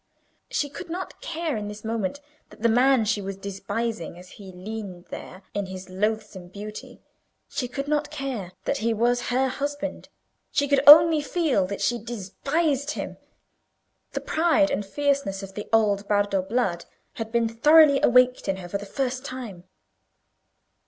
[0.49, 4.51] She could not care in this moment that the man she was despising as he
[4.51, 10.09] leaned there in his loathsome beauty—she could not care that he was her husband;
[10.51, 13.17] she could only feel that she despised him.
[14.13, 16.85] The pride and fierceness of the old Bardo blood
[17.21, 19.65] had been thoroughly awaked in her for the first time.